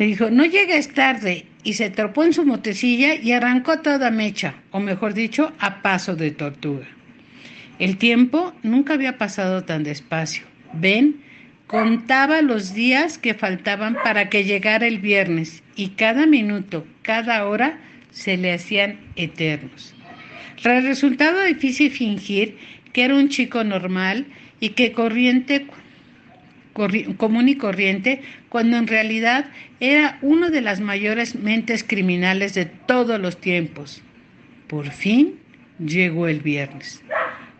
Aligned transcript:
Le 0.00 0.06
dijo, 0.06 0.30
no 0.30 0.46
llegues 0.46 0.94
tarde, 0.94 1.44
y 1.62 1.74
se 1.74 1.90
tropó 1.90 2.24
en 2.24 2.32
su 2.32 2.46
motecilla 2.46 3.16
y 3.16 3.32
arrancó 3.32 3.80
toda 3.80 4.10
mecha, 4.10 4.54
o 4.70 4.80
mejor 4.80 5.12
dicho, 5.12 5.52
a 5.58 5.82
paso 5.82 6.16
de 6.16 6.30
tortuga. 6.30 6.86
El 7.78 7.98
tiempo 7.98 8.54
nunca 8.62 8.94
había 8.94 9.18
pasado 9.18 9.64
tan 9.64 9.84
despacio. 9.84 10.44
Ben 10.72 11.20
contaba 11.66 12.40
los 12.40 12.72
días 12.72 13.18
que 13.18 13.34
faltaban 13.34 13.94
para 14.02 14.30
que 14.30 14.44
llegara 14.44 14.86
el 14.86 15.00
viernes 15.00 15.62
y 15.76 15.88
cada 15.88 16.24
minuto, 16.24 16.86
cada 17.02 17.46
hora 17.46 17.78
se 18.10 18.38
le 18.38 18.54
hacían 18.54 18.98
eternos. 19.16 19.94
Resultaba 20.62 21.44
difícil 21.44 21.90
fingir 21.90 22.56
que 22.94 23.04
era 23.04 23.16
un 23.16 23.28
chico 23.28 23.64
normal 23.64 24.24
y 24.60 24.70
que 24.70 24.92
corriente 24.92 25.66
común 26.72 27.48
y 27.48 27.56
corriente, 27.56 28.22
cuando 28.48 28.76
en 28.76 28.86
realidad 28.86 29.46
era 29.80 30.18
una 30.22 30.50
de 30.50 30.60
las 30.60 30.80
mayores 30.80 31.34
mentes 31.34 31.84
criminales 31.84 32.54
de 32.54 32.66
todos 32.66 33.20
los 33.20 33.40
tiempos. 33.40 34.02
Por 34.66 34.90
fin 34.90 35.38
llegó 35.78 36.28
el 36.28 36.40
viernes. 36.40 37.02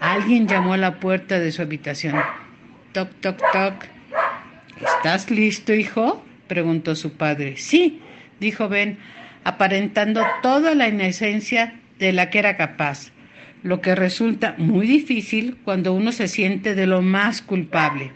Alguien 0.00 0.46
llamó 0.46 0.74
a 0.74 0.78
la 0.78 1.00
puerta 1.00 1.38
de 1.38 1.52
su 1.52 1.62
habitación. 1.62 2.16
Toc, 2.92 3.10
toc, 3.20 3.38
toc. 3.52 3.74
¿Estás 4.80 5.30
listo, 5.30 5.72
hijo? 5.72 6.24
preguntó 6.48 6.94
su 6.94 7.12
padre. 7.12 7.56
Sí, 7.56 8.00
dijo 8.40 8.68
Ben, 8.68 8.98
aparentando 9.44 10.22
toda 10.42 10.74
la 10.74 10.88
inocencia 10.88 11.74
de 11.98 12.12
la 12.12 12.30
que 12.30 12.40
era 12.40 12.56
capaz, 12.56 13.12
lo 13.62 13.80
que 13.80 13.94
resulta 13.94 14.54
muy 14.58 14.86
difícil 14.86 15.56
cuando 15.64 15.92
uno 15.92 16.12
se 16.12 16.28
siente 16.28 16.74
de 16.74 16.86
lo 16.86 17.00
más 17.00 17.42
culpable. 17.42 18.12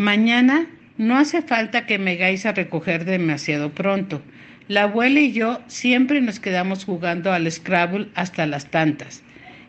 Mañana 0.00 0.66
no 0.96 1.18
hace 1.18 1.42
falta 1.42 1.84
que 1.84 1.98
me 1.98 2.12
hagáis 2.12 2.46
a 2.46 2.52
recoger 2.52 3.04
demasiado 3.04 3.72
pronto. 3.72 4.22
La 4.66 4.84
abuela 4.84 5.20
y 5.20 5.32
yo 5.32 5.60
siempre 5.66 6.22
nos 6.22 6.40
quedamos 6.40 6.86
jugando 6.86 7.34
al 7.34 7.52
Scrabble 7.52 8.08
hasta 8.14 8.46
las 8.46 8.70
tantas. 8.70 9.22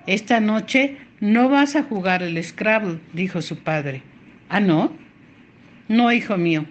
Esta 0.07 0.39
noche 0.39 0.95
no 1.19 1.49
vas 1.49 1.75
a 1.75 1.83
jugar 1.83 2.23
al 2.23 2.41
Scrabble, 2.41 2.99
dijo 3.11 3.41
su 3.41 3.57
padre. 3.57 4.03
¿Ah, 4.47 4.61
no? 4.61 4.95
No, 5.89 6.13
hijo 6.13 6.37
mío. 6.37 6.65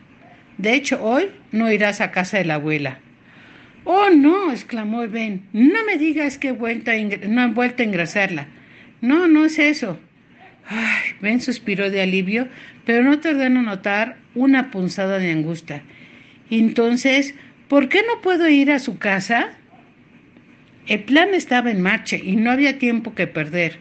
De 0.57 0.73
hecho, 0.73 0.99
hoy 1.05 1.29
no 1.53 1.71
irás 1.71 2.01
a 2.01 2.13
casa 2.13 2.39
de 2.39 2.47
la 2.47 2.55
abuela. 2.55 2.99
Oh, 3.85 4.09
no, 4.09 4.53
exclamó 4.53 5.07
Ben. 5.07 5.43
No 5.53 5.85
me 5.85 5.99
digas 5.99 6.39
que 6.39 6.55
no 6.55 7.41
han 7.43 7.53
vuelto 7.53 7.83
a 7.83 7.85
engrasarla. 7.85 8.47
No, 9.03 9.29
no 9.29 9.45
es 9.45 9.59
eso. 9.59 10.01
Ay, 10.73 11.15
Ben 11.21 11.41
suspiró 11.41 11.91
de 11.91 12.01
alivio, 12.01 12.47
pero 12.87 13.03
no 13.03 13.19
tardó 13.19 13.43
en 13.43 13.55
notar 13.55 14.19
una 14.37 14.71
punzada 14.71 15.19
de 15.19 15.33
angustia. 15.33 15.83
Entonces, 16.49 17.35
¿por 17.67 17.89
qué 17.89 18.03
no 18.07 18.23
puedo 18.23 18.49
ir 18.49 18.71
a 18.71 18.79
su 18.79 18.97
casa? 18.97 19.51
El 20.87 21.03
plan 21.03 21.35
estaba 21.35 21.73
en 21.73 21.83
marcha 21.83 22.17
y 22.17 22.37
no 22.37 22.53
había 22.53 22.79
tiempo 22.79 23.17
que 23.17 23.27
perder, 23.27 23.79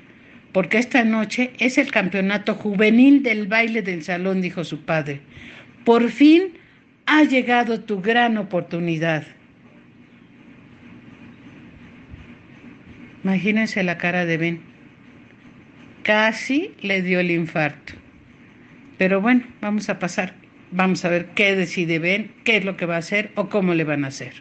porque 0.52 0.80
esta 0.80 1.04
noche 1.04 1.52
es 1.60 1.78
el 1.78 1.92
campeonato 1.92 2.56
juvenil 2.56 3.22
del 3.22 3.46
baile 3.46 3.84
del 3.84 4.04
salón, 4.04 4.42
dijo 4.42 4.64
su 4.64 4.82
padre. 4.82 5.22
Por 5.86 6.10
fin 6.10 6.54
ha 7.06 7.24
llegado 7.24 7.82
tu 7.82 8.02
gran 8.02 8.36
oportunidad. 8.38 9.28
Imagínense 13.24 13.84
la 13.84 14.00
cara 14.00 14.26
de 14.26 14.38
Ben 14.38 14.79
casi 16.10 16.74
le 16.82 17.04
dio 17.04 17.20
el 17.20 17.30
infarto. 17.30 17.94
Pero 18.98 19.22
bueno, 19.22 19.44
vamos 19.62 19.90
a 19.90 20.00
pasar, 20.00 20.34
vamos 20.72 21.06
a 21.06 21.10
ver 21.10 21.28
qué 21.36 21.56
decide 21.56 22.00
Ben, 22.00 22.32
qué 22.44 22.58
es 22.58 22.66
lo 22.66 22.78
que 22.78 22.88
va 22.88 22.96
a 22.96 22.98
hacer 23.06 23.30
o 23.36 23.48
cómo 23.48 23.76
le 23.76 23.84
van 23.84 24.04
a 24.04 24.08
hacer. 24.08 24.34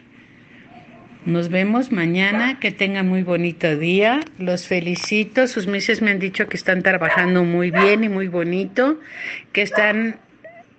Nos 1.27 1.49
vemos 1.49 1.91
mañana, 1.91 2.59
que 2.59 2.71
tengan 2.71 3.07
muy 3.07 3.21
bonito 3.21 3.77
día, 3.77 4.21
los 4.39 4.65
felicito, 4.65 5.45
sus 5.47 5.67
meses 5.67 6.01
me 6.01 6.09
han 6.09 6.17
dicho 6.17 6.47
que 6.47 6.57
están 6.57 6.81
trabajando 6.81 7.43
muy 7.43 7.69
bien 7.69 8.03
y 8.03 8.09
muy 8.09 8.29
bonito, 8.29 8.99
que 9.53 9.61
están 9.61 10.17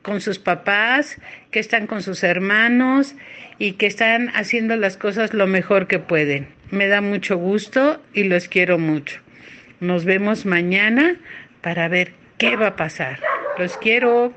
con 0.03 0.21
sus 0.21 0.41
papás, 0.41 1.19
que 1.53 1.61
están 1.61 1.87
con 1.87 2.03
sus 2.03 2.25
hermanos 2.25 3.15
y 3.61 3.75
que 3.75 3.87
están 3.87 4.31
haciendo 4.31 4.75
las 4.75 4.97
cosas 4.97 5.35
lo 5.35 5.47
mejor 5.47 5.87
que 5.87 6.01
pueden. 6.01 6.49
Me 6.73 6.89
da 6.89 7.01
mucho 7.01 7.37
gusto 7.37 8.03
y 8.13 8.25
los 8.25 8.49
quiero 8.49 8.77
mucho. 8.77 9.21
Nos 9.81 10.05
vemos 10.05 10.45
mañana 10.45 11.17
para 11.63 11.89
ver 11.89 12.13
qué 12.37 12.57
va 12.57 12.69
a 12.69 12.77
pasar. 12.77 13.19
Los 13.59 13.77
quiero. 13.79 14.33